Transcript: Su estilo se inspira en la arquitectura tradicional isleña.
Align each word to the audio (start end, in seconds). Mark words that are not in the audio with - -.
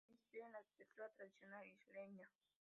Su 0.03 0.15
estilo 0.15 0.27
se 0.31 0.33
inspira 0.33 0.41
en 0.47 0.53
la 0.53 0.57
arquitectura 0.57 1.09
tradicional 1.11 1.67
isleña. 1.67 2.27